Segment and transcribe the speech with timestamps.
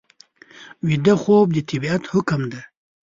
[0.85, 2.61] ویده خوب د طبیعت حکم دی